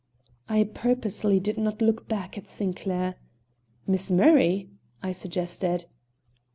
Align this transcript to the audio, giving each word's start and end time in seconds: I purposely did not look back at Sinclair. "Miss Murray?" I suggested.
I 0.49 0.63
purposely 0.63 1.39
did 1.39 1.59
not 1.59 1.79
look 1.79 2.07
back 2.07 2.35
at 2.35 2.47
Sinclair. 2.47 3.17
"Miss 3.85 4.09
Murray?" 4.09 4.67
I 5.03 5.11
suggested. 5.11 5.85